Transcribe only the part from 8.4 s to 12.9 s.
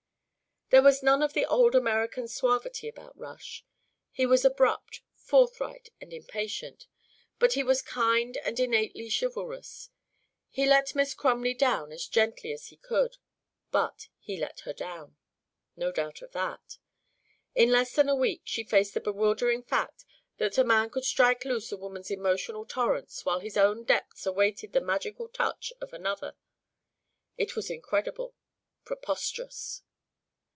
innately chivalrous. He "let Miss Crumley down" as gently as he